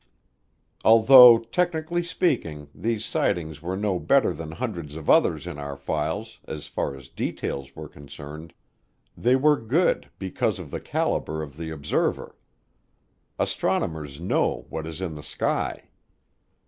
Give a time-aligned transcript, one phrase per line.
[0.83, 6.39] Although, technically speaking, these sightings were no better than hundreds of others in our files
[6.47, 8.55] as far as details were concerned,
[9.15, 12.35] they were good because of the caliber of the observer.
[13.37, 15.89] Astronomers know what is in the sky.